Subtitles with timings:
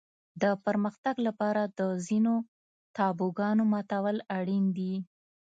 [0.41, 2.33] د پرمختګ لپاره د ځینو
[2.97, 4.93] تابوګانو ماتول اړین دي.